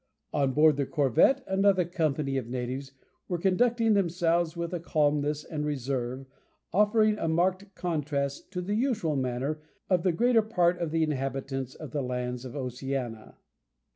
On 0.33 0.51
board 0.53 0.77
the 0.77 0.87
corvette 0.87 1.43
another 1.45 1.85
company 1.85 2.35
of 2.35 2.47
natives 2.47 2.93
were 3.27 3.37
conducting 3.37 3.93
themselves 3.93 4.57
with 4.57 4.73
a 4.73 4.79
calmness 4.79 5.43
and 5.43 5.63
reserve, 5.63 6.25
offering 6.73 7.19
a 7.19 7.27
marked 7.27 7.75
contrast 7.75 8.51
to 8.53 8.61
the 8.61 8.73
usual 8.73 9.15
manner 9.15 9.59
of 9.91 10.01
the 10.01 10.11
greater 10.11 10.41
part 10.41 10.79
of 10.79 10.89
the 10.89 11.03
inhabitants 11.03 11.75
of 11.75 11.91
the 11.91 12.01
lands 12.01 12.45
of 12.45 12.55
Oceania. 12.55 13.35